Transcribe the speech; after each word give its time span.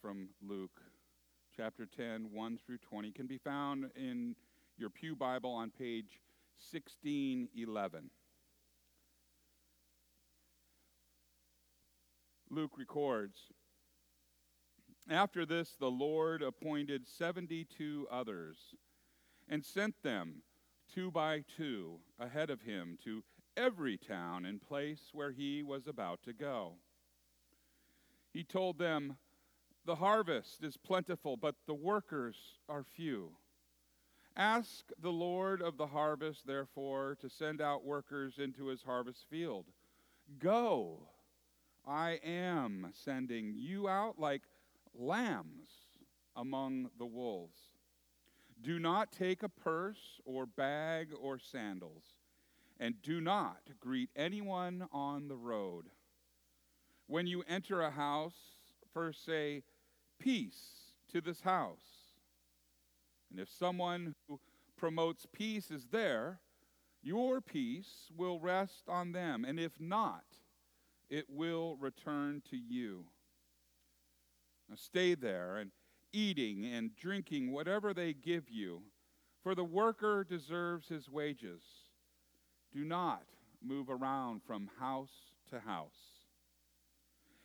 from 0.00 0.28
Luke 0.42 0.80
chapter 1.56 1.86
10, 1.86 2.28
1 2.32 2.58
through 2.64 2.78
20, 2.78 3.12
can 3.12 3.26
be 3.26 3.38
found 3.38 3.90
in 3.96 4.34
your 4.76 4.90
Pew 4.90 5.14
Bible 5.14 5.50
on 5.50 5.70
page 5.70 6.20
1611. 6.70 8.10
Luke 12.50 12.72
records 12.76 13.38
After 15.08 15.46
this, 15.46 15.76
the 15.78 15.90
Lord 15.90 16.42
appointed 16.42 17.06
72 17.06 18.06
others 18.10 18.56
and 19.48 19.64
sent 19.64 20.02
them 20.02 20.42
two 20.92 21.10
by 21.10 21.44
two 21.56 21.98
ahead 22.18 22.50
of 22.50 22.62
him 22.62 22.98
to 23.04 23.22
every 23.56 23.96
town 23.96 24.44
and 24.44 24.60
place 24.60 25.10
where 25.12 25.32
he 25.32 25.62
was 25.62 25.86
about 25.86 26.22
to 26.24 26.32
go. 26.32 26.74
He 28.32 28.44
told 28.44 28.78
them, 28.78 29.16
the 29.86 29.94
harvest 29.94 30.64
is 30.64 30.76
plentiful, 30.76 31.36
but 31.36 31.54
the 31.66 31.74
workers 31.74 32.36
are 32.68 32.82
few. 32.82 33.30
Ask 34.36 34.90
the 35.00 35.12
Lord 35.12 35.62
of 35.62 35.78
the 35.78 35.86
harvest, 35.86 36.46
therefore, 36.46 37.16
to 37.20 37.30
send 37.30 37.62
out 37.62 37.86
workers 37.86 38.34
into 38.38 38.66
his 38.66 38.82
harvest 38.82 39.24
field. 39.30 39.66
Go, 40.38 41.08
I 41.86 42.20
am 42.24 42.88
sending 42.92 43.54
you 43.56 43.88
out 43.88 44.18
like 44.18 44.42
lambs 44.92 45.68
among 46.34 46.90
the 46.98 47.06
wolves. 47.06 47.58
Do 48.60 48.78
not 48.78 49.12
take 49.12 49.42
a 49.42 49.48
purse 49.48 50.20
or 50.24 50.46
bag 50.46 51.08
or 51.18 51.38
sandals, 51.38 52.02
and 52.80 53.00
do 53.02 53.20
not 53.20 53.60
greet 53.80 54.10
anyone 54.16 54.88
on 54.92 55.28
the 55.28 55.36
road. 55.36 55.86
When 57.06 57.26
you 57.26 57.44
enter 57.48 57.80
a 57.80 57.90
house, 57.90 58.34
first 58.92 59.24
say, 59.24 59.62
peace 60.18 60.92
to 61.12 61.20
this 61.20 61.40
house. 61.40 62.14
And 63.30 63.40
if 63.40 63.48
someone 63.50 64.14
who 64.28 64.40
promotes 64.76 65.26
peace 65.32 65.70
is 65.70 65.86
there, 65.90 66.40
your 67.02 67.40
peace 67.40 68.10
will 68.16 68.40
rest 68.40 68.84
on 68.88 69.12
them. 69.12 69.44
And 69.44 69.60
if 69.60 69.80
not, 69.80 70.24
it 71.08 71.26
will 71.28 71.76
return 71.76 72.42
to 72.50 72.56
you. 72.56 73.04
Now 74.68 74.76
stay 74.76 75.14
there 75.14 75.58
and 75.58 75.70
eating 76.12 76.64
and 76.64 76.96
drinking 76.96 77.52
whatever 77.52 77.94
they 77.94 78.12
give 78.12 78.50
you, 78.50 78.82
for 79.42 79.54
the 79.54 79.64
worker 79.64 80.24
deserves 80.28 80.88
his 80.88 81.08
wages. 81.08 81.62
Do 82.72 82.84
not 82.84 83.22
move 83.62 83.88
around 83.88 84.42
from 84.46 84.70
house 84.80 85.32
to 85.50 85.60
house. 85.60 85.90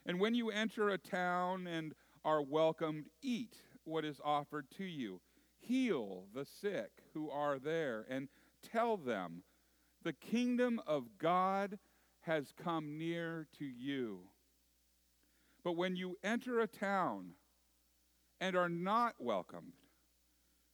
And 0.06 0.20
when 0.20 0.34
you 0.34 0.50
enter 0.50 0.90
a 0.90 0.98
town 0.98 1.68
and 1.68 1.94
are 2.24 2.42
welcomed, 2.42 3.06
eat 3.22 3.58
what 3.84 4.06
is 4.06 4.20
offered 4.24 4.68
to 4.78 4.84
you. 4.84 5.22
Heal 5.60 6.26
the 6.34 6.46
sick 6.46 6.92
who 7.14 7.30
are 7.30 7.60
there, 7.60 8.06
and 8.10 8.28
tell 8.72 8.98
them, 8.98 9.44
the 10.04 10.14
kingdom 10.14 10.82
of 10.88 11.18
God 11.20 11.78
has 12.22 12.54
come 12.64 12.98
near 12.98 13.48
to 13.60 13.66
you. 13.66 14.22
But 15.64 15.74
when 15.74 15.96
you 15.96 16.18
enter 16.24 16.60
a 16.60 16.68
town 16.68 17.34
and 18.40 18.56
are 18.56 18.70
not 18.70 19.16
welcomed, 19.20 19.74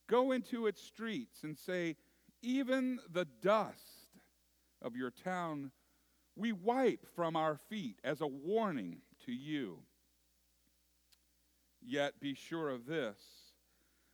go 0.10 0.32
into 0.32 0.68
its 0.68 0.82
streets 0.82 1.44
and 1.44 1.58
say, 1.58 1.98
Even 2.42 3.00
the 3.12 3.26
dust 3.42 4.08
of 4.82 4.96
your 4.96 5.12
town 5.12 5.72
we 6.38 6.52
wipe 6.52 7.06
from 7.16 7.36
our 7.36 7.58
feet 7.70 8.00
as 8.04 8.22
a 8.22 8.28
warning 8.28 8.98
to 9.26 9.32
you. 9.32 9.80
Yet 11.90 12.20
be 12.20 12.34
sure 12.34 12.70
of 12.70 12.86
this 12.86 13.18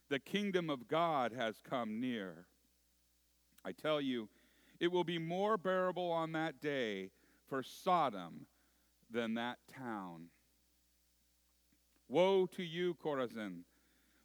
the 0.07 0.19
kingdom 0.19 0.69
of 0.69 0.87
God 0.87 1.33
has 1.33 1.59
come 1.67 1.99
near. 1.99 2.45
I 3.65 3.71
tell 3.71 3.99
you, 3.99 4.29
it 4.79 4.91
will 4.91 5.03
be 5.03 5.17
more 5.17 5.57
bearable 5.57 6.11
on 6.11 6.33
that 6.33 6.61
day 6.61 7.09
for 7.49 7.63
Sodom 7.63 8.45
than 9.09 9.33
that 9.33 9.57
town. 9.75 10.27
Woe 12.07 12.45
to 12.47 12.61
you, 12.61 12.93
Chorazin! 12.93 13.63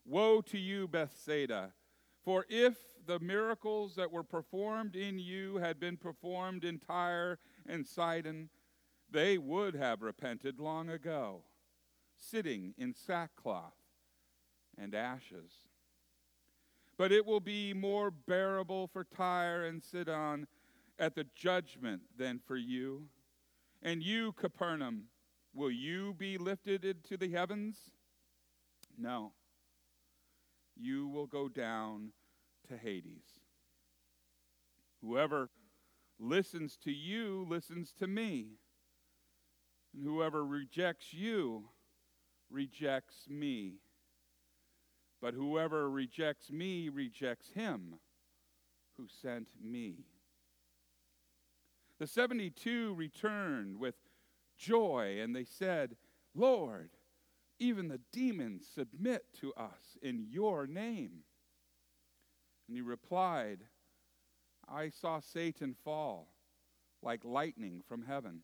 Woe 0.05 0.41
to 0.41 0.59
you, 0.59 0.87
Bethsaida! 0.87 1.73
For 2.23 2.45
if 2.49 2.77
the 3.07 3.19
miracles 3.19 3.95
that 3.95 4.11
were 4.11 4.23
performed 4.23 4.95
in 4.95 5.17
you 5.17 5.57
had 5.57 5.79
been 5.79 5.97
performed 5.97 6.63
in 6.63 6.77
Tyre 6.77 7.39
and 7.65 7.87
Sidon, 7.87 8.49
they 9.09 9.39
would 9.39 9.73
have 9.73 10.03
repented 10.03 10.59
long 10.59 10.89
ago 10.89 11.45
sitting 12.19 12.73
in 12.77 12.93
sackcloth 12.93 13.73
and 14.77 14.93
ashes. 14.93 15.51
But 16.97 17.11
it 17.11 17.25
will 17.25 17.39
be 17.39 17.73
more 17.73 18.11
bearable 18.11 18.87
for 18.87 19.05
Tyre 19.05 19.63
and 19.63 19.81
Sidon 19.83 20.47
at 20.99 21.15
the 21.15 21.25
judgment 21.33 22.01
than 22.17 22.39
for 22.45 22.57
you. 22.57 23.07
And 23.81 24.03
you, 24.03 24.33
Capernaum, 24.33 25.05
will 25.53 25.71
you 25.71 26.13
be 26.17 26.37
lifted 26.37 26.83
into 26.83 27.15
the 27.15 27.29
heavens? 27.29 27.77
No. 28.97 29.31
You 30.75 31.07
will 31.07 31.27
go 31.27 31.47
down 31.47 32.11
to 32.67 32.77
Hades. 32.77 33.39
Whoever 35.01 35.49
listens 36.19 36.77
to 36.83 36.91
you 36.91 37.45
listens 37.49 37.93
to 37.99 38.07
me. 38.07 38.57
And 39.93 40.03
whoever 40.03 40.45
rejects 40.45 41.13
you 41.13 41.69
rejects 42.49 43.27
me. 43.29 43.75
But 45.21 45.33
whoever 45.33 45.89
rejects 45.89 46.51
me 46.51 46.89
rejects 46.89 47.51
him 47.51 47.95
who 48.97 49.07
sent 49.21 49.49
me. 49.61 50.05
The 51.99 52.07
72 52.07 52.93
returned 52.95 53.77
with 53.77 53.95
joy, 54.57 55.19
and 55.21 55.35
they 55.35 55.43
said, 55.43 55.97
Lord, 56.33 56.91
even 57.59 57.89
the 57.89 57.99
demons 58.13 58.65
submit 58.73 59.25
to 59.41 59.53
us 59.55 59.97
in 60.01 60.25
your 60.29 60.65
name. 60.65 61.23
And 62.67 62.77
he 62.77 62.81
replied, 62.81 63.59
I 64.67 64.89
saw 64.89 65.19
Satan 65.19 65.75
fall 65.83 66.29
like 67.01 67.25
lightning 67.25 67.81
from 67.87 68.03
heaven. 68.03 68.41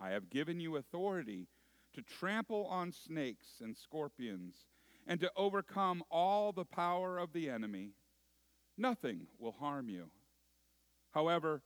I 0.00 0.10
have 0.10 0.30
given 0.30 0.60
you 0.60 0.76
authority 0.76 1.48
to 1.94 2.02
trample 2.02 2.66
on 2.66 2.92
snakes 2.92 3.46
and 3.60 3.76
scorpions, 3.76 4.54
and 5.06 5.20
to 5.20 5.30
overcome 5.36 6.02
all 6.10 6.52
the 6.52 6.64
power 6.64 7.18
of 7.18 7.32
the 7.32 7.48
enemy. 7.48 7.90
Nothing 8.78 9.26
will 9.38 9.52
harm 9.52 9.88
you. 9.88 10.10
However, 11.10 11.62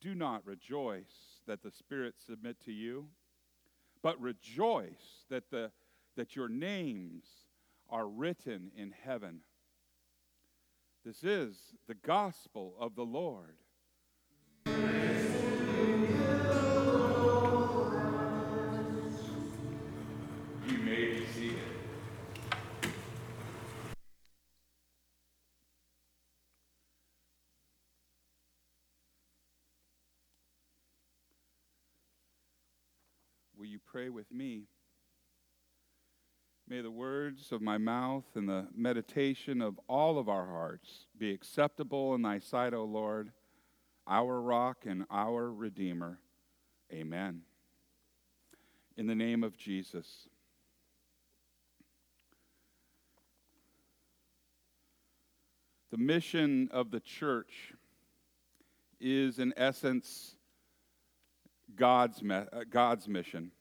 do 0.00 0.14
not 0.14 0.46
rejoice 0.46 1.40
that 1.46 1.62
the 1.62 1.70
spirits 1.70 2.24
submit 2.26 2.56
to 2.64 2.72
you, 2.72 3.08
but 4.02 4.20
rejoice 4.20 5.24
that, 5.30 5.50
the, 5.50 5.70
that 6.16 6.36
your 6.36 6.48
names 6.48 7.24
are 7.88 8.06
written 8.06 8.70
in 8.76 8.92
heaven. 9.04 9.40
This 11.04 11.24
is 11.24 11.56
the 11.88 11.94
gospel 11.94 12.74
of 12.78 12.94
the 12.94 13.04
Lord. 13.04 13.56
Will 33.62 33.68
you 33.68 33.78
pray 33.86 34.08
with 34.08 34.28
me? 34.32 34.64
May 36.68 36.80
the 36.80 36.90
words 36.90 37.52
of 37.52 37.62
my 37.62 37.78
mouth 37.78 38.24
and 38.34 38.48
the 38.48 38.66
meditation 38.74 39.62
of 39.62 39.78
all 39.88 40.18
of 40.18 40.28
our 40.28 40.46
hearts 40.46 41.06
be 41.16 41.30
acceptable 41.30 42.12
in 42.16 42.22
thy 42.22 42.40
sight, 42.40 42.74
O 42.74 42.82
Lord, 42.82 43.30
our 44.08 44.40
rock 44.40 44.78
and 44.84 45.04
our 45.12 45.48
redeemer. 45.48 46.18
Amen. 46.92 47.42
In 48.96 49.06
the 49.06 49.14
name 49.14 49.44
of 49.44 49.56
Jesus. 49.56 50.26
The 55.92 55.98
mission 55.98 56.68
of 56.72 56.90
the 56.90 56.98
church 56.98 57.74
is, 59.00 59.38
in 59.38 59.54
essence, 59.56 60.34
God's, 61.76 62.22
me- 62.22 62.34
uh, 62.34 62.64
God's 62.68 63.08
mission. 63.08 63.52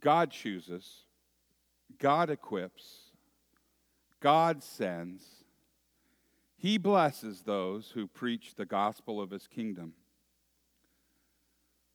God 0.00 0.30
chooses, 0.30 1.04
God 1.98 2.30
equips, 2.30 3.10
God 4.20 4.62
sends. 4.62 5.22
He 6.58 6.78
blesses 6.78 7.42
those 7.42 7.90
who 7.90 8.06
preach 8.06 8.54
the 8.54 8.64
gospel 8.64 9.20
of 9.20 9.30
his 9.30 9.46
kingdom. 9.46 9.92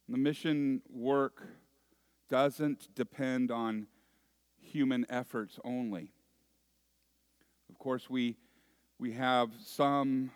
The 0.07 0.17
mission 0.17 0.81
work 0.89 1.41
doesn't 2.29 2.93
depend 2.95 3.51
on 3.51 3.87
human 4.59 5.05
efforts 5.09 5.59
only. 5.63 6.11
Of 7.69 7.79
course, 7.79 8.09
we, 8.09 8.37
we 8.99 9.13
have 9.13 9.51
some 9.63 10.31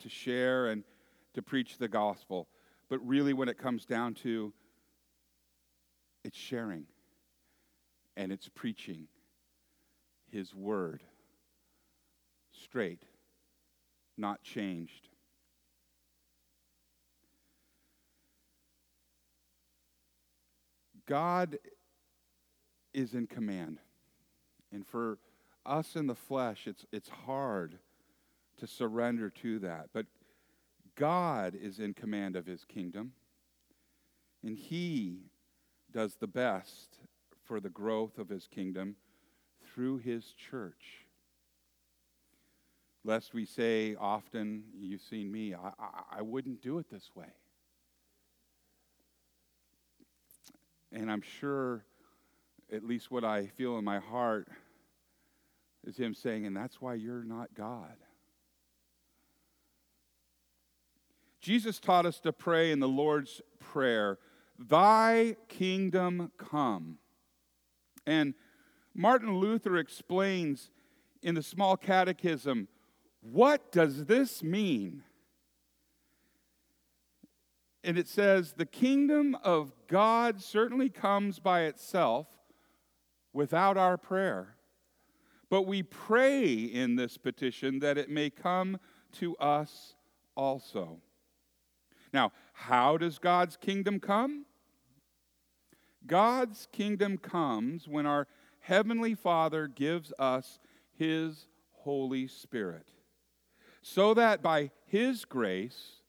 to 0.00 0.08
share 0.08 0.66
and 0.68 0.84
to 1.34 1.42
preach 1.42 1.78
the 1.78 1.88
gospel, 1.88 2.48
but 2.88 2.98
really, 3.06 3.32
when 3.32 3.48
it 3.48 3.58
comes 3.58 3.86
down 3.86 4.14
to 4.14 4.52
it's 6.24 6.38
sharing 6.38 6.86
and 8.16 8.30
it's 8.30 8.48
preaching 8.48 9.08
His 10.30 10.54
word 10.54 11.02
straight, 12.52 13.02
not 14.16 14.42
changed. 14.42 15.08
God 21.06 21.58
is 22.94 23.14
in 23.14 23.26
command. 23.26 23.78
And 24.72 24.86
for 24.86 25.18
us 25.66 25.96
in 25.96 26.06
the 26.06 26.14
flesh, 26.14 26.66
it's, 26.66 26.86
it's 26.92 27.08
hard 27.08 27.78
to 28.58 28.66
surrender 28.66 29.30
to 29.42 29.58
that. 29.60 29.88
But 29.92 30.06
God 30.96 31.54
is 31.54 31.78
in 31.78 31.94
command 31.94 32.36
of 32.36 32.46
his 32.46 32.64
kingdom, 32.64 33.12
and 34.42 34.56
he 34.56 35.30
does 35.92 36.14
the 36.16 36.26
best 36.26 36.98
for 37.44 37.60
the 37.60 37.70
growth 37.70 38.18
of 38.18 38.28
his 38.28 38.46
kingdom 38.46 38.96
through 39.72 39.98
his 39.98 40.32
church. 40.32 41.06
Lest 43.04 43.34
we 43.34 43.44
say 43.44 43.96
often, 43.98 44.64
you've 44.78 45.00
seen 45.00 45.30
me, 45.30 45.54
I, 45.54 45.70
I, 45.78 46.18
I 46.18 46.22
wouldn't 46.22 46.62
do 46.62 46.78
it 46.78 46.88
this 46.90 47.10
way. 47.14 47.32
And 50.92 51.10
I'm 51.10 51.22
sure, 51.22 51.84
at 52.70 52.84
least 52.84 53.10
what 53.10 53.24
I 53.24 53.46
feel 53.46 53.78
in 53.78 53.84
my 53.84 53.98
heart, 53.98 54.48
is 55.84 55.96
Him 55.96 56.14
saying, 56.14 56.46
and 56.46 56.56
that's 56.56 56.80
why 56.80 56.94
you're 56.94 57.24
not 57.24 57.54
God. 57.54 57.96
Jesus 61.42 61.80
taught 61.80 62.06
us 62.06 62.20
to 62.20 62.32
pray 62.32 62.70
in 62.70 62.78
the 62.78 62.88
Lord's 62.88 63.42
Prayer, 63.58 64.18
Thy 64.58 65.36
kingdom 65.48 66.30
come. 66.38 66.98
And 68.06 68.34
Martin 68.94 69.36
Luther 69.38 69.76
explains 69.76 70.70
in 71.20 71.34
the 71.34 71.42
small 71.42 71.76
catechism, 71.76 72.68
what 73.20 73.72
does 73.72 74.06
this 74.06 74.42
mean? 74.42 75.02
And 77.82 77.98
it 77.98 78.06
says, 78.06 78.52
The 78.52 78.66
kingdom 78.66 79.36
of 79.42 79.72
God 79.88 80.40
certainly 80.40 80.90
comes 80.90 81.40
by 81.40 81.62
itself 81.62 82.28
without 83.32 83.76
our 83.76 83.96
prayer. 83.96 84.56
But 85.50 85.62
we 85.62 85.82
pray 85.82 86.54
in 86.54 86.96
this 86.96 87.18
petition 87.18 87.80
that 87.80 87.98
it 87.98 88.08
may 88.08 88.30
come 88.30 88.78
to 89.14 89.36
us 89.36 89.94
also. 90.36 91.00
Now, 92.12 92.32
how 92.52 92.96
does 92.96 93.18
God's 93.18 93.56
kingdom 93.56 94.00
come? 94.00 94.46
God's 96.06 96.68
kingdom 96.72 97.16
comes 97.16 97.88
when 97.88 98.06
our 98.06 98.26
Heavenly 98.60 99.14
Father 99.14 99.66
gives 99.66 100.12
us 100.18 100.58
His 100.92 101.46
Holy 101.70 102.26
Spirit, 102.26 102.86
so 103.80 104.14
that 104.14 104.42
by 104.42 104.70
His 104.86 105.24
grace, 105.24 106.02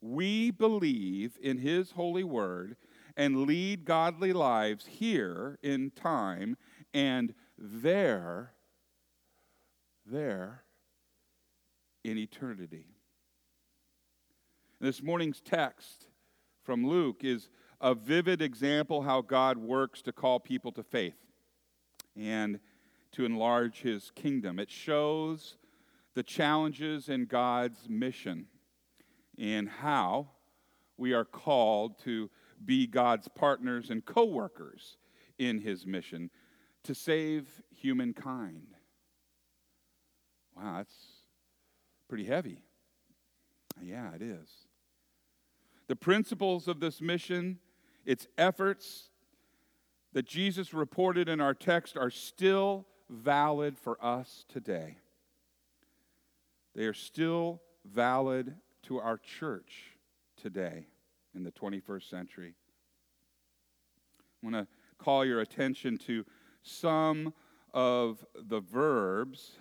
we 0.00 0.50
believe 0.50 1.36
in 1.42 1.58
His 1.58 1.90
holy 1.92 2.24
word 2.24 2.76
and 3.16 3.46
lead 3.46 3.84
godly 3.84 4.32
lives 4.32 4.86
here 4.86 5.58
in 5.62 5.90
time 5.90 6.56
and 6.94 7.34
there, 7.58 8.52
there 10.06 10.64
in 12.02 12.16
eternity. 12.16 12.89
This 14.82 15.02
morning's 15.02 15.42
text 15.42 16.06
from 16.62 16.86
Luke 16.86 17.20
is 17.22 17.50
a 17.82 17.94
vivid 17.94 18.40
example 18.40 19.02
how 19.02 19.20
God 19.20 19.58
works 19.58 20.00
to 20.02 20.12
call 20.12 20.40
people 20.40 20.72
to 20.72 20.82
faith 20.82 21.18
and 22.16 22.58
to 23.12 23.26
enlarge 23.26 23.82
his 23.82 24.10
kingdom. 24.14 24.58
It 24.58 24.70
shows 24.70 25.58
the 26.14 26.22
challenges 26.22 27.10
in 27.10 27.26
God's 27.26 27.90
mission 27.90 28.46
and 29.36 29.68
how 29.68 30.30
we 30.96 31.12
are 31.12 31.26
called 31.26 31.98
to 32.04 32.30
be 32.64 32.86
God's 32.86 33.28
partners 33.28 33.90
and 33.90 34.02
co 34.02 34.24
workers 34.24 34.96
in 35.38 35.58
his 35.58 35.84
mission 35.84 36.30
to 36.84 36.94
save 36.94 37.46
humankind. 37.68 38.68
Wow, 40.56 40.78
that's 40.78 40.96
pretty 42.08 42.24
heavy. 42.24 42.64
Yeah, 43.82 44.14
it 44.14 44.22
is. 44.22 44.48
The 45.90 45.96
principles 45.96 46.68
of 46.68 46.78
this 46.78 47.00
mission, 47.00 47.58
its 48.06 48.28
efforts 48.38 49.10
that 50.12 50.24
Jesus 50.24 50.72
reported 50.72 51.28
in 51.28 51.40
our 51.40 51.52
text, 51.52 51.96
are 51.96 52.10
still 52.10 52.86
valid 53.08 53.76
for 53.76 53.98
us 54.00 54.44
today. 54.48 54.98
They 56.76 56.84
are 56.84 56.94
still 56.94 57.60
valid 57.84 58.54
to 58.84 59.00
our 59.00 59.18
church 59.18 59.96
today 60.40 60.86
in 61.34 61.42
the 61.42 61.50
21st 61.50 62.08
century. 62.08 62.54
I 64.44 64.46
want 64.46 64.54
to 64.54 64.68
call 64.96 65.24
your 65.24 65.40
attention 65.40 65.98
to 66.06 66.24
some 66.62 67.34
of 67.74 68.24
the 68.36 68.60
verbs 68.60 69.56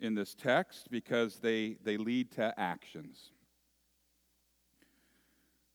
in 0.00 0.14
this 0.14 0.34
text 0.34 0.90
because 0.90 1.36
they, 1.40 1.76
they 1.84 1.98
lead 1.98 2.30
to 2.30 2.58
actions. 2.58 3.32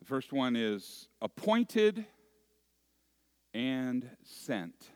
The 0.03 0.09
first 0.09 0.33
one 0.33 0.57
is 0.57 1.07
appointed 1.21 2.05
and 3.53 4.09
sent. 4.21 4.89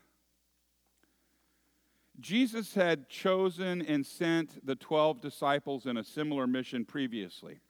Jesus 2.20 2.74
had 2.74 3.08
chosen 3.08 3.82
and 3.84 4.06
sent 4.06 4.66
the 4.66 4.76
12 4.76 5.22
disciples 5.22 5.86
in 5.86 5.96
a 5.96 6.04
similar 6.04 6.46
mission 6.46 6.84
previously, 6.84 7.62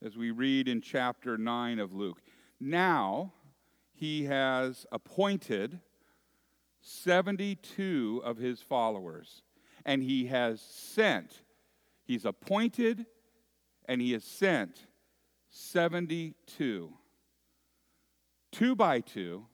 as 0.00 0.16
we 0.16 0.30
read 0.30 0.68
in 0.68 0.80
chapter 0.80 1.36
9 1.36 1.80
of 1.80 1.92
Luke. 1.92 2.22
Now, 2.60 3.32
he 3.92 4.26
has 4.26 4.86
appointed 4.92 5.80
72 6.82 8.22
of 8.24 8.36
his 8.36 8.62
followers, 8.62 9.42
and 9.84 10.04
he 10.04 10.26
has 10.26 10.60
sent, 10.60 11.42
he's 12.04 12.24
appointed, 12.24 13.06
and 13.86 14.00
he 14.00 14.12
has 14.12 14.22
sent 14.22 14.86
72, 15.50 16.92
two 18.52 18.74
by 18.74 19.00
two, 19.00 19.46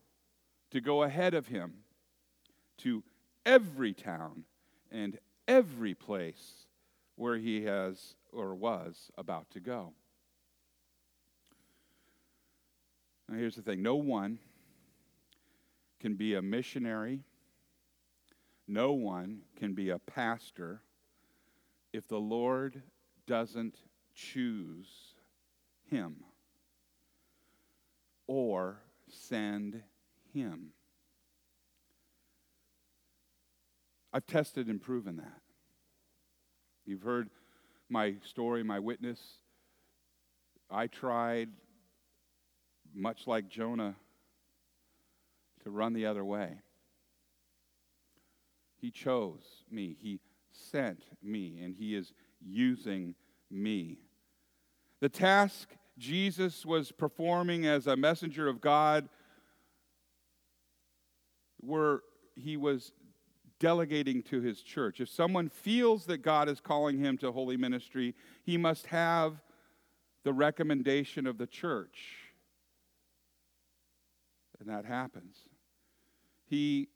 to 0.71 0.81
go 0.81 1.03
ahead 1.03 1.35
of 1.35 1.47
him 1.47 1.75
to 2.79 3.03
every 3.45 3.95
town 3.95 4.45
and 4.91 5.19
every 5.49 5.95
place 5.95 6.67
where 7.17 7.39
he 7.39 7.65
has 7.65 8.15
or 8.33 8.55
was 8.55 9.11
about 9.17 9.51
to 9.51 9.61
go. 9.61 9.93
Now, 13.29 13.39
here's 13.39 13.57
the 13.57 13.63
thing. 13.63 13.83
No 13.83 13.97
one 13.97 14.39
can 15.99 16.15
be 16.15 16.35
a 16.35 16.43
missionary, 16.43 17.25
no 18.69 18.93
one 18.93 19.41
can 19.57 19.73
be 19.73 19.91
a 19.91 19.99
pastor 19.99 20.83
if 21.93 22.07
the 22.07 22.21
Lord 22.21 22.83
doesn't 23.27 23.79
choose 24.15 25.16
him 25.91 26.17
or 28.27 28.83
send 29.09 29.83
him. 30.33 30.71
I've 34.13 34.27
tested 34.27 34.69
and 34.69 34.81
proven 34.81 35.17
that. 35.17 35.43
You've 36.85 37.03
heard 37.03 37.29
my 37.89 38.15
story, 38.25 38.63
my 38.63 38.79
witness. 38.79 39.21
I 40.71 40.87
tried, 40.87 41.51
much 42.95 43.27
like 43.27 43.49
Jonah, 43.49 43.95
to 45.65 45.71
run 45.71 45.93
the 45.93 46.07
other 46.07 46.25
way. 46.25 46.61
He 48.81 48.91
chose 48.91 49.65
me, 49.71 49.97
He 50.01 50.21
sent 50.53 51.05
me, 51.23 51.61
and 51.63 51.75
He 51.75 51.95
is 51.95 52.13
using 52.41 53.15
me. 53.51 53.99
The 55.01 55.09
task 55.09 55.69
Jesus 55.99 56.65
was 56.65 56.93
performing 56.93 57.67
as 57.67 57.87
a 57.87 57.97
messenger 57.97 58.49
of 58.49 58.61
God 58.61 59.09
were 61.63 62.03
he 62.35 62.57
was 62.57 62.93
delegating 63.59 64.23
to 64.25 64.41
his 64.41 64.61
church. 64.61 65.01
If 65.01 65.09
someone 65.09 65.49
feels 65.49 66.05
that 66.07 66.19
God 66.19 66.49
is 66.49 66.61
calling 66.61 66.99
him 66.99 67.17
to 67.19 67.33
holy 67.33 67.57
ministry, 67.57 68.15
he 68.45 68.59
must 68.59 68.87
have 68.87 69.41
the 70.25 70.33
recommendation 70.33 71.27
of 71.27 71.39
the 71.39 71.47
church. 71.47 72.19
And 74.61 74.69
that 74.69 74.85
happens. 74.85 75.37
He 76.47 76.89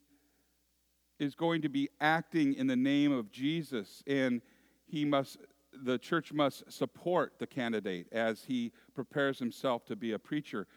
is 1.19 1.35
going 1.35 1.61
to 1.63 1.69
be 1.69 1.89
acting 1.99 2.53
in 2.53 2.67
the 2.67 2.75
name 2.75 3.11
of 3.11 3.31
Jesus, 3.31 4.03
and 4.07 4.41
he 4.85 5.05
must, 5.05 5.37
the 5.73 5.97
church 5.97 6.33
must 6.33 6.71
support 6.71 7.33
the 7.39 7.47
candidate 7.47 8.07
as 8.11 8.43
he 8.43 8.71
prepares 8.93 9.39
himself 9.39 9.85
to 9.85 9.95
be 9.95 10.11
a 10.11 10.19
preacher. 10.19 10.67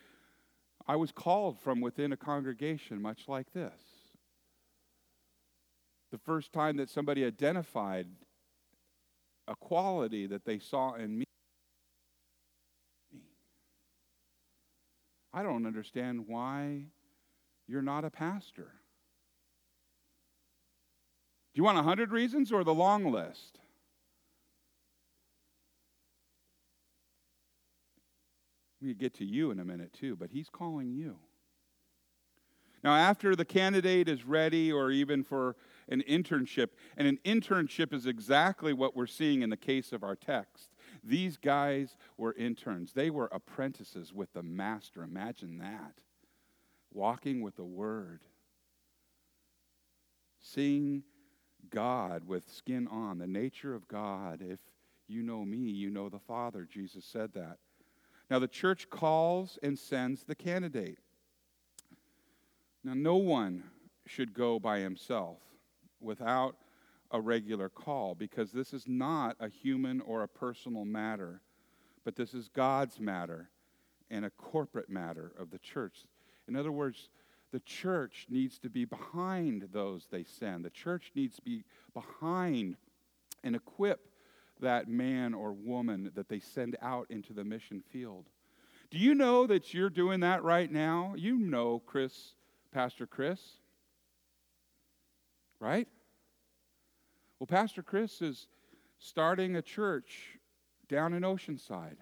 I 0.86 0.96
was 0.96 1.12
called 1.12 1.58
from 1.60 1.80
within 1.80 2.12
a 2.12 2.16
congregation 2.16 3.00
much 3.00 3.28
like 3.28 3.52
this. 3.52 3.72
The 6.12 6.18
first 6.18 6.52
time 6.52 6.76
that 6.76 6.90
somebody 6.90 7.24
identified 7.24 8.06
a 9.48 9.56
quality 9.56 10.26
that 10.26 10.44
they 10.44 10.58
saw 10.58 10.94
in 10.94 11.18
me. 11.18 11.24
I 15.32 15.42
don't 15.42 15.66
understand 15.66 16.28
why 16.28 16.84
you're 17.66 17.82
not 17.82 18.04
a 18.04 18.10
pastor. 18.10 18.70
Do 21.52 21.58
you 21.60 21.64
want 21.64 21.78
a 21.78 21.82
hundred 21.82 22.12
reasons 22.12 22.52
or 22.52 22.64
the 22.64 22.74
long 22.74 23.10
list? 23.10 23.58
We 28.84 28.92
get 28.92 29.14
to 29.14 29.24
you 29.24 29.50
in 29.50 29.58
a 29.58 29.64
minute 29.64 29.94
too, 29.94 30.14
but 30.14 30.30
he's 30.30 30.50
calling 30.50 30.92
you. 30.92 31.16
Now, 32.82 32.94
after 32.94 33.34
the 33.34 33.46
candidate 33.46 34.10
is 34.10 34.26
ready, 34.26 34.70
or 34.70 34.90
even 34.90 35.24
for 35.24 35.56
an 35.88 36.02
internship, 36.06 36.68
and 36.98 37.08
an 37.08 37.18
internship 37.24 37.94
is 37.94 38.04
exactly 38.04 38.74
what 38.74 38.94
we're 38.94 39.06
seeing 39.06 39.40
in 39.40 39.48
the 39.48 39.56
case 39.56 39.90
of 39.90 40.02
our 40.02 40.14
text. 40.14 40.68
These 41.02 41.38
guys 41.38 41.96
were 42.18 42.34
interns, 42.34 42.92
they 42.92 43.08
were 43.08 43.30
apprentices 43.32 44.12
with 44.12 44.34
the 44.34 44.42
master. 44.42 45.02
Imagine 45.02 45.58
that. 45.58 45.94
Walking 46.92 47.40
with 47.40 47.56
the 47.56 47.64
word, 47.64 48.20
seeing 50.40 51.04
God 51.70 52.28
with 52.28 52.52
skin 52.52 52.86
on, 52.88 53.16
the 53.16 53.26
nature 53.26 53.74
of 53.74 53.88
God. 53.88 54.42
If 54.46 54.60
you 55.08 55.22
know 55.22 55.42
me, 55.44 55.56
you 55.56 55.88
know 55.88 56.10
the 56.10 56.18
Father. 56.18 56.68
Jesus 56.70 57.06
said 57.06 57.32
that. 57.32 57.56
Now, 58.34 58.40
the 58.40 58.48
church 58.48 58.90
calls 58.90 59.60
and 59.62 59.78
sends 59.78 60.24
the 60.24 60.34
candidate. 60.34 60.98
Now, 62.82 62.94
no 62.94 63.14
one 63.14 63.62
should 64.06 64.34
go 64.34 64.58
by 64.58 64.80
himself 64.80 65.38
without 66.00 66.56
a 67.12 67.20
regular 67.20 67.68
call 67.68 68.16
because 68.16 68.50
this 68.50 68.72
is 68.72 68.88
not 68.88 69.36
a 69.38 69.48
human 69.48 70.00
or 70.00 70.24
a 70.24 70.28
personal 70.28 70.84
matter, 70.84 71.42
but 72.04 72.16
this 72.16 72.34
is 72.34 72.48
God's 72.48 72.98
matter 72.98 73.50
and 74.10 74.24
a 74.24 74.30
corporate 74.30 74.90
matter 74.90 75.30
of 75.38 75.52
the 75.52 75.58
church. 75.60 75.98
In 76.48 76.56
other 76.56 76.72
words, 76.72 77.10
the 77.52 77.60
church 77.60 78.26
needs 78.28 78.58
to 78.58 78.68
be 78.68 78.84
behind 78.84 79.68
those 79.72 80.08
they 80.10 80.24
send. 80.24 80.64
The 80.64 80.70
church 80.70 81.12
needs 81.14 81.36
to 81.36 81.42
be 81.42 81.62
behind 81.94 82.78
and 83.44 83.54
equip 83.54 84.08
that 84.64 84.88
man 84.88 85.32
or 85.34 85.52
woman 85.52 86.10
that 86.14 86.28
they 86.28 86.40
send 86.40 86.76
out 86.82 87.06
into 87.10 87.32
the 87.32 87.44
mission 87.44 87.82
field. 87.90 88.26
Do 88.90 88.98
you 88.98 89.14
know 89.14 89.46
that 89.46 89.72
you're 89.72 89.90
doing 89.90 90.20
that 90.20 90.42
right 90.42 90.70
now? 90.70 91.14
You 91.16 91.38
know 91.38 91.82
Chris, 91.86 92.34
Pastor 92.72 93.06
Chris, 93.06 93.40
right? 95.60 95.88
Well, 97.38 97.46
Pastor 97.46 97.82
Chris 97.82 98.20
is 98.20 98.46
starting 98.98 99.56
a 99.56 99.62
church 99.62 100.38
down 100.88 101.14
in 101.14 101.22
Oceanside. 101.22 101.96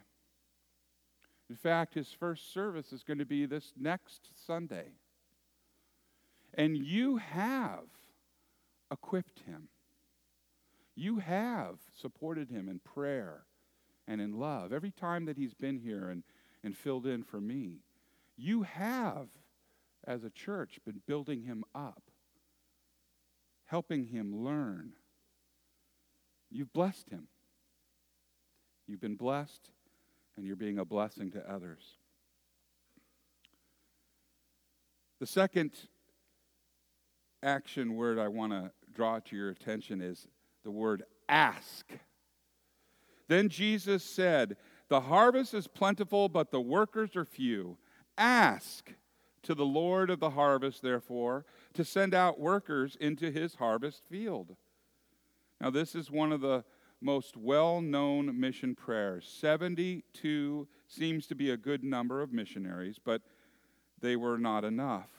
In 1.49 1.57
fact, 1.57 1.95
his 1.95 2.09
first 2.09 2.53
service 2.53 2.93
is 2.93 3.03
going 3.03 3.19
to 3.19 3.27
be 3.27 3.47
this 3.47 3.73
next 3.79 4.29
Sunday. 4.47 4.93
And 6.55 6.77
you 6.77 7.17
have 7.17 7.85
equipped 8.91 9.41
him. 9.41 9.69
You 10.95 11.19
have 11.19 11.79
supported 12.01 12.51
him 12.51 12.69
in 12.69 12.81
prayer 12.81 13.45
and 14.07 14.21
in 14.21 14.39
love. 14.39 14.73
Every 14.73 14.91
time 14.91 15.25
that 15.27 15.37
he's 15.37 15.55
been 15.55 15.79
here 15.79 16.09
and, 16.09 16.23
and 16.63 16.77
filled 16.77 17.07
in 17.07 17.23
for 17.23 17.41
me, 17.41 17.79
you 18.37 18.63
have, 18.63 19.29
as 20.05 20.25
a 20.25 20.31
church, 20.31 20.79
been 20.85 21.01
building 21.07 21.43
him 21.43 21.65
up, 21.75 22.03
helping 23.67 24.07
him 24.07 24.45
learn. 24.45 24.93
You've 26.51 26.73
blessed 26.73 27.09
him. 27.09 27.29
You've 28.87 29.01
been 29.01 29.17
blessed, 29.17 29.71
and 30.37 30.45
you're 30.45 30.57
being 30.57 30.79
a 30.79 30.85
blessing 30.85 31.31
to 31.31 31.51
others. 31.51 31.97
The 35.21 35.27
second 35.27 35.71
action 37.43 37.95
word 37.95 38.19
I 38.19 38.29
want 38.29 38.53
to 38.53 38.73
draw 38.93 39.21
to 39.21 39.37
your 39.37 39.51
attention 39.51 40.01
is 40.01 40.27
the 40.65 40.71
word 40.71 41.05
ask. 41.29 41.91
Then 43.29 43.49
Jesus 43.49 44.05
said, 44.05 44.57
The 44.89 45.03
harvest 45.03 45.55
is 45.55 45.67
plentiful, 45.67 46.29
but 46.29 46.51
the 46.51 46.61
workers 46.61 47.17
are 47.17 47.25
few. 47.25 47.79
Ask 48.19 48.93
to 49.43 49.55
the 49.55 49.65
Lord 49.65 50.11
of 50.11 50.21
the 50.21 50.31
harvest, 50.31 50.83
therefore, 50.83 51.45
to 51.75 51.85
send 51.85 52.15
out 52.15 52.39
workers 52.39 52.97
into 53.01 53.31
his 53.31 53.57
harvest 53.57 54.03
field. 54.09 54.57
Now, 55.61 55.71
this 55.71 55.95
is 55.95 56.11
one 56.11 56.33
of 56.33 56.41
the 56.41 56.65
most 57.01 57.37
well 57.37 57.81
known 57.81 58.39
mission 58.39 58.75
prayers. 58.75 59.33
72 59.41 60.69
seems 60.87 61.27
to 61.27 61.35
be 61.35 61.51
a 61.51 61.57
good 61.57 61.83
number 61.83 62.23
of 62.23 62.33
missionaries, 62.33 62.99
but 63.03 63.23
they 64.01 64.17
were 64.17 64.39
not 64.39 64.65
enough. 64.65 65.11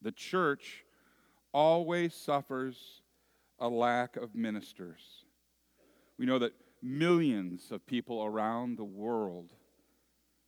The 0.00 0.12
church 0.12 0.84
always 1.52 2.14
suffers 2.14 3.01
a 3.62 3.68
lack 3.68 4.16
of 4.16 4.34
ministers. 4.34 5.24
We 6.18 6.26
know 6.26 6.40
that 6.40 6.52
millions 6.82 7.70
of 7.70 7.86
people 7.86 8.24
around 8.24 8.76
the 8.76 8.84
world 8.84 9.52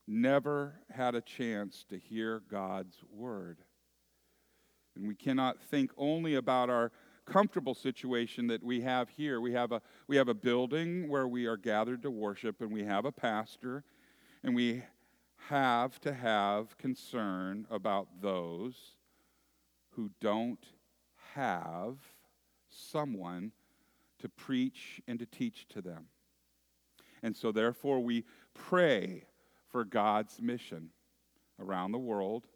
never 0.09 0.75
had 0.91 1.15
a 1.15 1.21
chance 1.21 1.85
to 1.91 1.97
hear 1.97 2.43
God's 2.51 2.97
word. 3.09 3.59
And 4.97 5.07
we 5.07 5.15
cannot 5.15 5.63
think 5.71 5.93
only 5.97 6.35
about 6.35 6.69
our 6.69 6.91
comfortable 7.25 7.75
situation 7.75 8.49
that 8.49 8.65
we 8.65 8.81
have 8.81 9.09
here. 9.09 9.41
We 9.41 9.53
have 9.53 9.71
a, 9.71 9.81
we 10.09 10.17
have 10.17 10.29
a 10.29 10.35
building 10.35 11.09
where 11.09 11.29
we 11.29 11.47
are 11.47 11.57
gathered 11.57 12.03
to 12.03 12.11
worship, 12.11 12.61
and 12.61 12.73
we 12.73 12.83
have 12.83 13.05
a 13.05 13.13
pastor, 13.13 13.85
and 14.43 14.57
we 14.57 14.83
have 15.49 16.01
to 16.01 16.13
have 16.13 16.77
concern 16.79 17.67
about 17.71 18.09
those 18.21 18.97
who 19.91 20.11
don't 20.21 20.67
have 21.35 21.97
someone 22.75 23.53
to 24.19 24.29
preach 24.29 25.01
and 25.07 25.19
to 25.19 25.27
teach 25.27 25.67
to 25.69 25.81
them. 25.81 26.07
And 27.23 27.37
so, 27.37 27.53
therefore, 27.53 28.01
we 28.01 28.25
pray 28.53 29.25
for 29.71 29.85
God's 29.85 30.41
mission 30.41 30.91
around 31.61 31.93
the 31.93 31.99
world, 31.99 32.47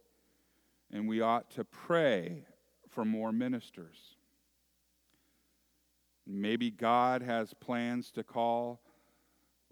and 0.92 1.08
we 1.08 1.20
ought 1.20 1.50
to 1.52 1.64
pray 1.64 2.44
for 2.88 3.04
more 3.04 3.32
ministers. 3.32 4.16
Maybe 6.26 6.70
God 6.70 7.22
has 7.22 7.54
plans 7.54 8.10
to 8.12 8.22
call 8.22 8.80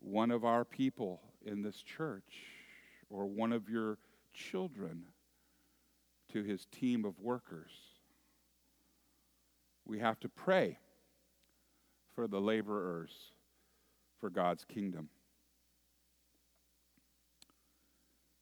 one 0.01 0.31
of 0.31 0.45
our 0.45 0.65
people 0.65 1.21
in 1.45 1.63
this 1.63 1.83
church 1.83 2.45
or 3.11 3.27
one 3.27 3.53
of 3.53 3.69
your 3.69 3.99
children 4.33 5.05
to 6.33 6.43
his 6.43 6.67
team 6.67 7.05
of 7.05 7.19
workers. 7.21 7.71
We 9.87 10.01
have 10.01 10.19
to 10.21 10.29
pray 10.29 10.79
for 12.15 12.27
the 12.27 12.41
laborers 12.41 13.13
for 14.21 14.31
God's 14.31 14.65
kingdom. 14.65 15.09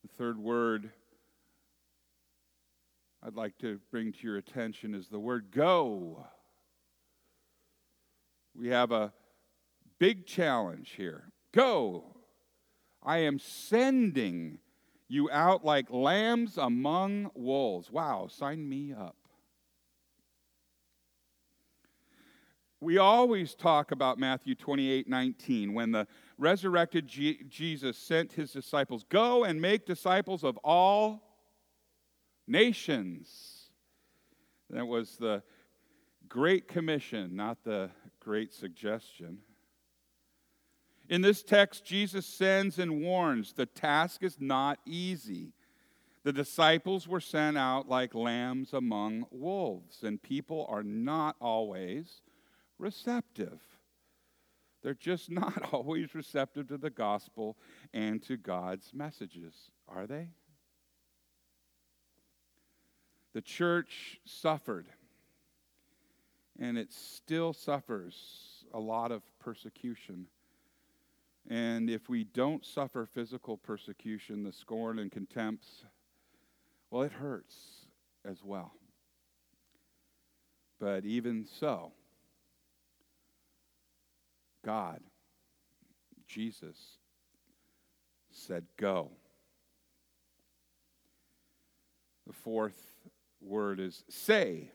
The 0.02 0.08
third 0.16 0.38
word 0.38 0.90
I'd 3.26 3.36
like 3.36 3.56
to 3.58 3.80
bring 3.90 4.12
to 4.12 4.18
your 4.22 4.36
attention 4.36 4.94
is 4.94 5.08
the 5.08 5.18
word 5.18 5.46
go. 5.50 6.26
We 8.54 8.68
have 8.68 8.92
a 8.92 9.12
big 9.98 10.26
challenge 10.26 10.90
here. 10.96 11.32
Go. 11.52 12.04
I 13.02 13.18
am 13.18 13.38
sending 13.38 14.58
you 15.08 15.30
out 15.30 15.64
like 15.64 15.90
lambs 15.90 16.58
among 16.58 17.30
wolves. 17.34 17.90
Wow, 17.90 18.28
sign 18.30 18.68
me 18.68 18.92
up. 18.92 19.16
We 22.84 22.98
always 22.98 23.54
talk 23.54 23.92
about 23.92 24.18
Matthew 24.18 24.54
28 24.54 25.08
19 25.08 25.72
when 25.72 25.90
the 25.90 26.06
resurrected 26.36 27.08
G- 27.08 27.42
Jesus 27.48 27.96
sent 27.96 28.34
his 28.34 28.52
disciples, 28.52 29.06
Go 29.08 29.44
and 29.44 29.58
make 29.58 29.86
disciples 29.86 30.44
of 30.44 30.58
all 30.58 31.22
nations. 32.46 33.70
That 34.68 34.86
was 34.86 35.16
the 35.16 35.42
Great 36.28 36.68
Commission, 36.68 37.34
not 37.34 37.64
the 37.64 37.88
Great 38.20 38.52
Suggestion. 38.52 39.38
In 41.08 41.22
this 41.22 41.42
text, 41.42 41.86
Jesus 41.86 42.26
sends 42.26 42.78
and 42.78 43.00
warns 43.00 43.54
the 43.54 43.64
task 43.64 44.22
is 44.22 44.36
not 44.38 44.78
easy. 44.84 45.54
The 46.22 46.34
disciples 46.34 47.08
were 47.08 47.20
sent 47.20 47.56
out 47.56 47.88
like 47.88 48.14
lambs 48.14 48.74
among 48.74 49.24
wolves, 49.30 50.02
and 50.02 50.22
people 50.22 50.66
are 50.68 50.82
not 50.82 51.36
always 51.40 52.20
receptive. 52.78 53.60
They're 54.82 54.94
just 54.94 55.30
not 55.30 55.68
always 55.72 56.14
receptive 56.14 56.68
to 56.68 56.76
the 56.76 56.90
gospel 56.90 57.56
and 57.92 58.22
to 58.24 58.36
God's 58.36 58.92
messages, 58.92 59.54
are 59.88 60.06
they? 60.06 60.28
The 63.32 63.40
church 63.40 64.20
suffered, 64.24 64.86
and 66.58 66.78
it 66.78 66.92
still 66.92 67.52
suffers 67.52 68.64
a 68.72 68.78
lot 68.78 69.10
of 69.10 69.22
persecution. 69.40 70.26
And 71.48 71.90
if 71.90 72.08
we 72.08 72.24
don't 72.24 72.64
suffer 72.64 73.06
physical 73.06 73.56
persecution, 73.56 74.44
the 74.44 74.52
scorn 74.52 74.98
and 74.98 75.10
contempt, 75.10 75.66
well, 76.90 77.02
it 77.02 77.12
hurts 77.12 77.56
as 78.24 78.44
well. 78.44 78.72
But 80.78 81.04
even 81.04 81.46
so, 81.58 81.92
God, 84.64 85.00
Jesus, 86.26 86.76
said, 88.30 88.64
Go. 88.78 89.10
The 92.26 92.32
fourth 92.32 92.80
word 93.40 93.78
is 93.78 94.04
say. 94.08 94.70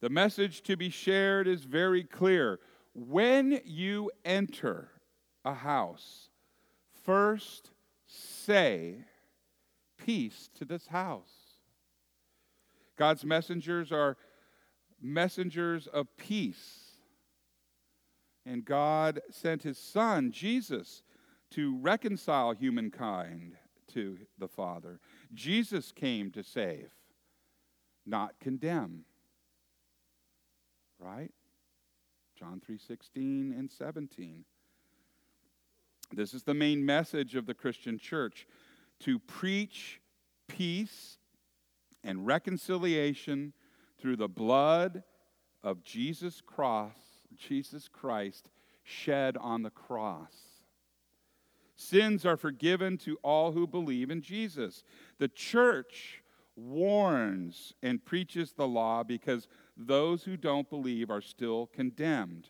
The 0.00 0.10
message 0.10 0.62
to 0.62 0.76
be 0.76 0.90
shared 0.90 1.46
is 1.46 1.64
very 1.64 2.04
clear. 2.04 2.60
When 2.94 3.60
you 3.64 4.10
enter 4.24 4.88
a 5.44 5.54
house, 5.54 6.28
first 7.04 7.70
say, 8.06 9.04
Peace 9.98 10.48
to 10.58 10.64
this 10.64 10.86
house. 10.86 11.30
God's 12.96 13.24
messengers 13.24 13.92
are 13.92 14.16
messengers 15.00 15.86
of 15.86 16.06
peace. 16.16 16.89
And 18.50 18.64
God 18.64 19.20
sent 19.30 19.62
his 19.62 19.78
son, 19.78 20.32
Jesus, 20.32 21.04
to 21.52 21.78
reconcile 21.78 22.52
humankind 22.52 23.56
to 23.92 24.18
the 24.38 24.48
Father. 24.48 24.98
Jesus 25.32 25.92
came 25.92 26.32
to 26.32 26.42
save, 26.42 26.90
not 28.04 28.40
condemn. 28.40 29.04
Right? 30.98 31.32
John 32.34 32.60
3:16 32.60 33.52
and 33.52 33.70
17. 33.70 34.44
This 36.10 36.34
is 36.34 36.42
the 36.42 36.52
main 36.52 36.84
message 36.84 37.36
of 37.36 37.46
the 37.46 37.54
Christian 37.54 38.00
church 38.00 38.48
to 38.98 39.20
preach 39.20 40.00
peace 40.48 41.20
and 42.02 42.26
reconciliation 42.26 43.52
through 43.96 44.16
the 44.16 44.28
blood 44.28 45.04
of 45.62 45.84
Jesus 45.84 46.40
cross, 46.40 47.09
Jesus 47.36 47.88
Christ 47.88 48.50
shed 48.82 49.36
on 49.36 49.62
the 49.62 49.70
cross. 49.70 50.34
Sins 51.76 52.26
are 52.26 52.36
forgiven 52.36 52.98
to 52.98 53.18
all 53.22 53.52
who 53.52 53.66
believe 53.66 54.10
in 54.10 54.20
Jesus. 54.20 54.84
The 55.18 55.28
church 55.28 56.22
warns 56.56 57.72
and 57.82 58.04
preaches 58.04 58.52
the 58.52 58.68
law 58.68 59.02
because 59.02 59.48
those 59.76 60.24
who 60.24 60.36
don't 60.36 60.68
believe 60.68 61.10
are 61.10 61.22
still 61.22 61.66
condemned. 61.66 62.48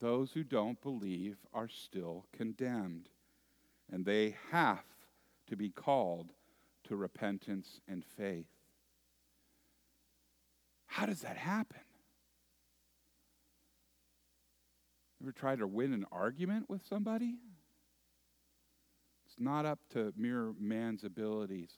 Those 0.00 0.32
who 0.32 0.44
don't 0.44 0.80
believe 0.82 1.38
are 1.54 1.68
still 1.68 2.26
condemned, 2.32 3.08
and 3.90 4.04
they 4.04 4.36
have 4.50 4.84
to 5.48 5.56
be 5.56 5.70
called 5.70 6.32
to 6.84 6.96
repentance 6.96 7.80
and 7.88 8.04
faith. 8.04 8.46
How 10.86 11.06
does 11.06 11.22
that 11.22 11.36
happen? 11.36 11.80
Ever 15.22 15.32
try 15.32 15.56
to 15.56 15.66
win 15.66 15.92
an 15.92 16.06
argument 16.12 16.68
with 16.68 16.86
somebody? 16.86 17.36
It's 19.26 19.40
not 19.40 19.66
up 19.66 19.78
to 19.92 20.12
mere 20.16 20.52
man's 20.60 21.04
abilities. 21.04 21.70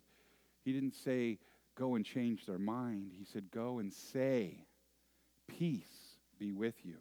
He 0.64 0.72
didn't 0.72 0.94
say, 0.94 1.38
go 1.76 1.94
and 1.94 2.04
change 2.04 2.46
their 2.46 2.58
mind. 2.58 3.12
He 3.18 3.24
said, 3.24 3.50
go 3.52 3.78
and 3.78 3.92
say, 3.92 4.66
peace 5.46 6.16
be 6.38 6.52
with 6.52 6.74
you. 6.84 6.96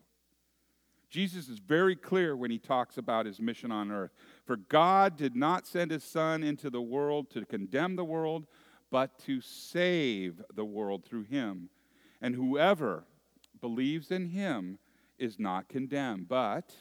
Jesus 1.09 1.47
is 1.47 1.59
very 1.59 1.95
clear 1.95 2.35
when 2.35 2.51
he 2.51 2.59
talks 2.59 2.97
about 2.97 3.25
his 3.25 3.39
mission 3.39 3.71
on 3.71 3.91
earth. 3.91 4.11
For 4.45 4.57
God 4.57 5.15
did 5.17 5.35
not 5.35 5.65
send 5.65 5.91
his 5.91 6.03
Son 6.03 6.43
into 6.43 6.69
the 6.69 6.81
world 6.81 7.29
to 7.31 7.45
condemn 7.45 7.95
the 7.95 8.05
world, 8.05 8.45
but 8.91 9.17
to 9.19 9.41
save 9.41 10.41
the 10.53 10.65
world 10.65 11.05
through 11.05 11.23
him. 11.23 11.69
And 12.21 12.35
whoever 12.35 13.05
believes 13.61 14.11
in 14.11 14.29
him 14.29 14.79
is 15.17 15.39
not 15.39 15.67
condemned, 15.67 16.27
but 16.27 16.75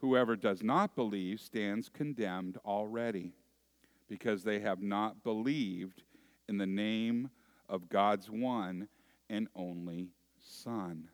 whoever 0.00 0.36
does 0.36 0.62
not 0.62 0.94
believe 0.96 1.40
stands 1.40 1.88
condemned 1.88 2.58
already, 2.64 3.32
because 4.08 4.42
they 4.42 4.60
have 4.60 4.82
not 4.82 5.22
believed 5.22 6.02
in 6.48 6.58
the 6.58 6.66
name 6.66 7.30
of 7.68 7.88
God's 7.88 8.28
one 8.28 8.88
and 9.30 9.48
only 9.54 10.08
Son. 10.40 11.08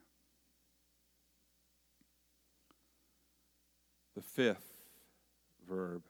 The 4.17 4.23
fifth 4.23 4.75
verb 5.69 6.03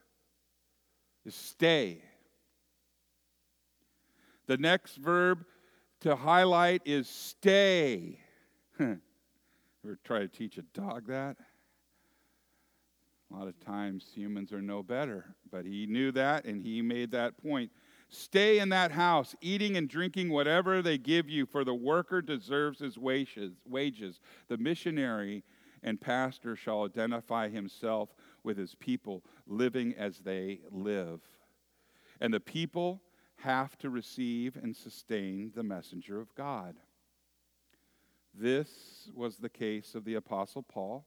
is 1.26 1.34
stay. 1.34 2.00
The 4.46 4.56
next 4.56 4.96
verb 4.96 5.44
to 6.00 6.16
highlight 6.16 6.80
is 6.86 7.06
stay. 7.06 8.20
Try 10.04 10.20
to 10.20 10.28
teach 10.28 10.58
a 10.58 10.62
dog 10.62 11.06
that? 11.06 11.36
A 13.30 13.36
lot 13.36 13.48
of 13.48 13.60
times 13.60 14.10
humans 14.14 14.52
are 14.52 14.62
no 14.62 14.82
better, 14.82 15.34
but 15.50 15.66
he 15.66 15.86
knew 15.86 16.10
that 16.12 16.46
and 16.46 16.62
he 16.62 16.80
made 16.80 17.10
that 17.10 17.36
point. 17.42 17.70
Stay 18.08 18.58
in 18.58 18.70
that 18.70 18.90
house, 18.90 19.34
eating 19.42 19.76
and 19.76 19.86
drinking 19.86 20.30
whatever 20.30 20.80
they 20.80 20.96
give 20.96 21.28
you, 21.28 21.44
for 21.44 21.62
the 21.62 21.74
worker 21.74 22.22
deserves 22.22 22.78
his 22.78 22.96
wages. 22.96 24.20
The 24.48 24.56
missionary 24.56 25.44
and 25.82 26.00
pastor 26.00 26.56
shall 26.56 26.84
identify 26.84 27.50
himself 27.50 28.14
with 28.42 28.56
his 28.56 28.74
people, 28.74 29.22
living 29.46 29.94
as 29.98 30.20
they 30.20 30.60
live. 30.70 31.20
And 32.18 32.32
the 32.32 32.40
people 32.40 33.02
have 33.36 33.76
to 33.78 33.90
receive 33.90 34.56
and 34.56 34.74
sustain 34.74 35.52
the 35.54 35.62
messenger 35.62 36.18
of 36.18 36.34
God. 36.34 36.76
This 38.40 39.10
was 39.16 39.38
the 39.38 39.48
case 39.48 39.96
of 39.96 40.04
the 40.04 40.14
Apostle 40.14 40.62
Paul 40.62 41.04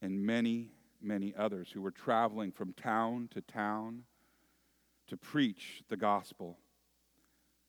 and 0.00 0.24
many, 0.24 0.70
many 1.02 1.34
others 1.34 1.72
who 1.72 1.82
were 1.82 1.90
traveling 1.90 2.52
from 2.52 2.72
town 2.72 3.28
to 3.32 3.40
town 3.40 4.04
to 5.08 5.16
preach 5.16 5.82
the 5.88 5.96
gospel, 5.96 6.60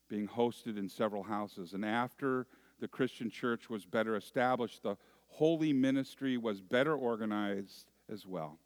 being 0.08 0.28
hosted 0.28 0.78
in 0.78 0.88
several 0.88 1.24
houses. 1.24 1.72
And 1.72 1.84
after 1.84 2.46
the 2.78 2.86
Christian 2.86 3.28
church 3.28 3.68
was 3.68 3.84
better 3.84 4.14
established, 4.14 4.84
the 4.84 4.96
holy 5.26 5.72
ministry 5.72 6.36
was 6.36 6.60
better 6.60 6.94
organized 6.94 7.90
as 8.08 8.24
well, 8.24 8.60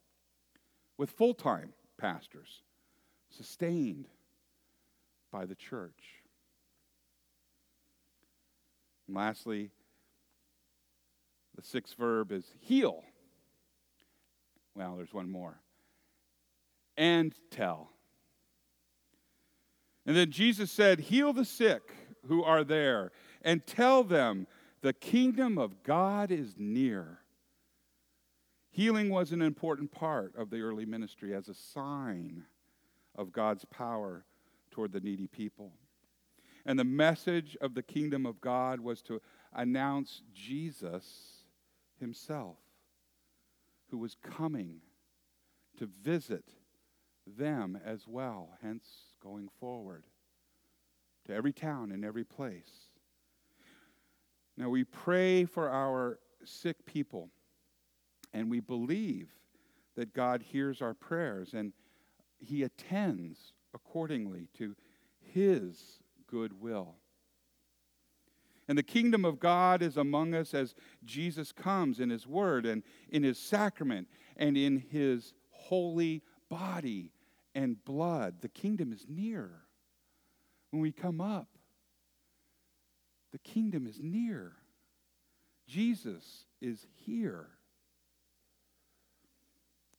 with 0.99 1.09
full 1.09 1.33
time 1.33 1.73
pastors, 1.97 2.61
sustained 3.31 4.09
by 5.31 5.47
the 5.47 5.55
church. 5.55 6.16
And 9.07 9.17
lastly, 9.17 9.71
the 11.55 11.63
sixth 11.63 11.97
verb 11.97 12.33
is 12.33 12.45
heal. 12.61 13.03
Well, 14.75 14.97
there's 14.97 15.15
one 15.15 15.31
more. 15.31 15.59
And 16.97 17.35
tell. 17.51 17.91
And 20.07 20.17
then 20.17 20.31
Jesus 20.31 20.71
said, 20.71 21.01
Heal 21.01 21.33
the 21.33 21.45
sick 21.45 21.83
who 22.29 22.45
are 22.45 22.65
there, 22.65 23.13
and 23.43 23.67
tell 23.67 24.05
them 24.05 24.47
the 24.83 24.93
kingdom 24.93 25.59
of 25.59 25.83
God 25.83 26.31
is 26.31 26.55
near. 26.59 27.19
Healing 28.71 29.09
was 29.09 29.33
an 29.33 29.41
important 29.41 29.91
part 29.91 30.35
of 30.37 30.51
the 30.51 30.61
early 30.61 30.85
ministry 30.85 31.35
as 31.35 31.49
a 31.49 31.55
sign 31.55 32.45
of 33.15 33.33
God's 33.33 33.65
power 33.65 34.25
toward 34.71 34.93
the 34.93 35.01
needy 35.01 35.27
people. 35.27 35.73
And 36.67 36.79
the 36.79 36.85
message 36.85 37.57
of 37.61 37.75
the 37.75 37.83
kingdom 37.83 38.27
of 38.27 38.41
God 38.41 38.81
was 38.81 39.01
to 39.03 39.23
announce 39.55 40.23
Jesus 40.35 41.45
himself, 42.01 42.57
who 43.91 43.99
was 43.99 44.17
coming 44.17 44.81
to 45.79 45.87
visit 45.87 46.45
them 47.25 47.79
as 47.85 48.09
well, 48.09 48.51
hence 48.63 48.85
going 49.23 49.49
forward 49.61 50.05
to 51.27 51.33
every 51.33 51.53
town 51.53 51.93
and 51.93 52.05
every 52.05 52.25
place. 52.25 52.91
Now 54.57 54.69
we 54.69 54.83
pray 54.83 55.45
for 55.45 55.71
our 55.71 56.19
sick 56.45 56.85
people, 56.85 57.31
and 58.33 58.51
we 58.51 58.59
believe 58.61 59.29
that 59.97 60.13
God 60.13 60.43
hears 60.43 60.83
our 60.83 60.95
prayers. 60.95 61.55
And 61.55 61.73
he 62.39 62.65
attends 62.65 63.53
accordingly 63.73 64.49
to 64.59 64.75
his 65.21 66.01
good 66.27 66.61
will. 66.61 66.97
And 68.69 68.77
the 68.77 68.83
kingdom 68.83 69.25
of 69.25 69.39
God 69.39 69.81
is 69.81 69.97
among 69.97 70.35
us 70.35 70.53
as 70.53 70.75
Jesus 71.05 71.53
comes 71.53 72.01
in 72.01 72.11
his 72.11 72.27
word 72.27 72.67
and 72.67 72.83
in 73.11 73.23
his 73.23 73.39
sacrament 73.39 74.09
and 74.37 74.57
in 74.57 74.79
his 74.91 75.35
holy 75.51 76.23
body 76.49 77.13
and 77.55 77.83
blood. 77.85 78.37
The 78.41 78.49
kingdom 78.49 78.93
is 78.93 79.07
near. 79.09 79.51
When 80.71 80.83
we 80.83 80.91
come 80.91 81.21
up, 81.21 81.49
the 83.33 83.39
kingdom 83.39 83.87
is 83.87 83.99
near. 84.01 84.53
Jesus 85.69 86.47
is 86.61 86.87
here. 87.05 87.49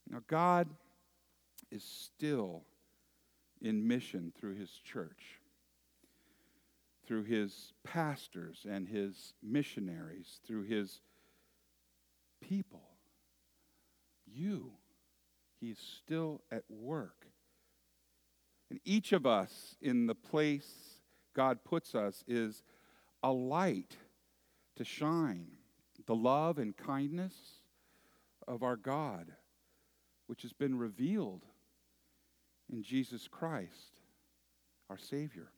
Now, 0.09 0.21
God 0.27 0.67
is 1.71 1.83
still 1.83 2.63
in 3.61 3.87
mission 3.87 4.31
through 4.37 4.55
his 4.55 4.69
church, 4.69 5.39
through 7.07 7.23
his 7.23 7.73
pastors 7.83 8.65
and 8.69 8.87
his 8.87 9.33
missionaries, 9.41 10.39
through 10.45 10.63
his 10.63 10.99
people. 12.41 12.83
You, 14.25 14.71
he's 15.59 15.79
still 15.79 16.41
at 16.51 16.63
work. 16.69 17.25
And 18.69 18.81
each 18.83 19.13
of 19.13 19.25
us 19.25 19.77
in 19.81 20.07
the 20.07 20.15
place 20.15 20.99
God 21.33 21.63
puts 21.63 21.95
us 21.95 22.23
is 22.27 22.63
a 23.23 23.31
light 23.31 23.95
to 24.75 24.83
shine 24.83 25.47
the 26.05 26.15
love 26.15 26.57
and 26.57 26.75
kindness 26.75 27.33
of 28.47 28.63
our 28.63 28.75
God, 28.75 29.31
which 30.27 30.41
has 30.41 30.53
been 30.53 30.77
revealed 30.77 31.45
in 32.71 32.83
Jesus 32.83 33.27
Christ, 33.27 34.01
our 34.89 34.97
Savior. 34.97 35.49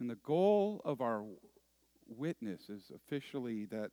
And 0.00 0.08
the 0.08 0.16
goal 0.16 0.80
of 0.84 1.02
our 1.02 1.22
witness 2.08 2.70
is 2.70 2.90
officially 2.94 3.66
that 3.66 3.90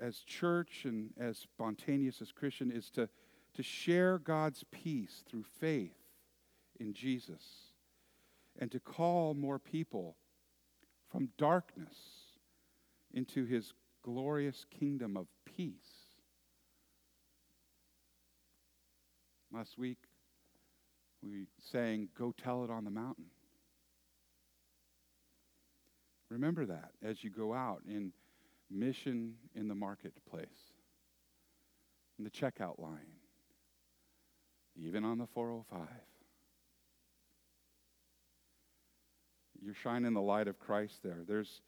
as 0.00 0.20
church 0.20 0.84
and 0.84 1.10
as 1.18 1.38
spontaneous 1.38 2.22
as 2.22 2.30
Christian 2.30 2.70
is 2.70 2.88
to, 2.90 3.08
to 3.54 3.62
share 3.64 4.18
God's 4.18 4.64
peace 4.70 5.24
through 5.28 5.44
faith 5.58 5.98
in 6.78 6.94
Jesus 6.94 7.42
and 8.58 8.70
to 8.70 8.78
call 8.78 9.34
more 9.34 9.58
people 9.58 10.16
from 11.10 11.30
darkness 11.36 11.96
into 13.12 13.44
his 13.44 13.74
glorious 14.02 14.64
kingdom 14.70 15.16
of 15.16 15.26
peace. 15.44 15.74
Last 19.52 19.76
week, 19.76 19.98
we 21.22 21.48
sang, 21.72 22.08
Go 22.16 22.32
Tell 22.32 22.62
It 22.64 22.70
on 22.70 22.84
the 22.84 22.90
Mountain. 22.90 23.26
Remember 26.30 26.64
that 26.66 26.92
as 27.02 27.22
you 27.24 27.30
go 27.30 27.52
out 27.52 27.82
in 27.86 28.12
mission 28.70 29.34
in 29.54 29.68
the 29.68 29.74
marketplace, 29.74 30.46
in 32.18 32.24
the 32.24 32.30
checkout 32.30 32.78
line, 32.78 33.18
even 34.76 35.04
on 35.04 35.18
the 35.18 35.26
405. 35.26 35.88
You're 39.62 39.74
shining 39.74 40.14
the 40.14 40.22
light 40.22 40.48
of 40.48 40.58
Christ 40.58 41.02
there. 41.02 41.18
There's 41.26 41.60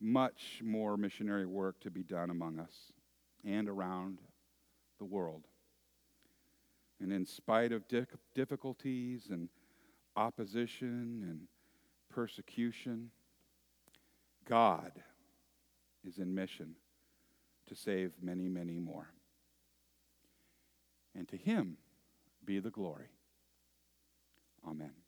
much 0.00 0.60
more 0.62 0.96
missionary 0.96 1.46
work 1.46 1.80
to 1.80 1.90
be 1.90 2.02
done 2.02 2.30
among 2.30 2.58
us 2.58 2.92
and 3.44 3.68
around 3.68 4.18
the 4.98 5.04
world. 5.04 5.44
And 7.00 7.12
in 7.12 7.24
spite 7.24 7.72
of 7.72 7.84
difficulties 8.34 9.28
and 9.30 9.48
opposition 10.16 11.24
and 11.28 11.40
persecution, 12.10 13.10
God 14.48 14.92
is 16.06 16.18
in 16.18 16.34
mission 16.34 16.74
to 17.68 17.74
save 17.74 18.12
many, 18.20 18.48
many 18.48 18.78
more. 18.78 19.08
And 21.14 21.28
to 21.28 21.36
him 21.36 21.76
be 22.44 22.58
the 22.58 22.70
glory. 22.70 23.08
Amen. 24.66 25.01